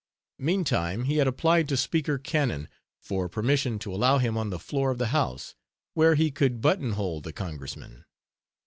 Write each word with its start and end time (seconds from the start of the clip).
Meantime 0.39 1.03
he 1.03 1.17
had 1.17 1.27
applied 1.27 1.69
to 1.69 1.77
Speaker 1.77 2.17
Cannon 2.17 2.67
for 2.99 3.29
permission 3.29 3.77
to 3.77 3.93
allow 3.93 4.17
him 4.17 4.35
on 4.35 4.49
the 4.49 4.57
floor 4.57 4.89
of 4.89 4.97
the 4.97 5.09
House, 5.13 5.53
where 5.93 6.15
he 6.15 6.31
could 6.31 6.59
buttonhole 6.59 7.21
the 7.21 7.31
Congressmen. 7.31 8.05